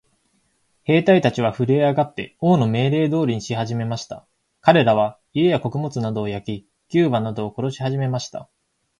[0.83, 4.25] 兵隊たちはふるえ上って、王の命令通りにしはじめました。
[4.59, 8.49] かれらは、家や穀物などを焼き、牛馬などを殺しはじめました。